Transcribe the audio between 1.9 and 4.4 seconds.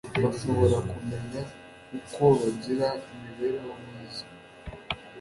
uko bagira imibereho myiza